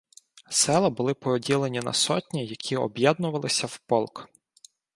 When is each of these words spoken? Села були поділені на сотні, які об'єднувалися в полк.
Села 0.49 0.89
були 0.89 1.13
поділені 1.13 1.79
на 1.79 1.93
сотні, 1.93 2.45
які 2.45 2.77
об'єднувалися 2.77 3.67
в 3.67 3.77
полк. 3.77 4.29